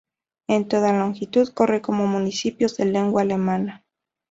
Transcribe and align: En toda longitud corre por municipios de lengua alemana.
En 0.47 0.67
toda 0.67 0.93
longitud 0.93 1.49
corre 1.53 1.79
por 1.79 1.93
municipios 1.93 2.75
de 2.75 2.85
lengua 2.85 3.21
alemana. 3.21 3.85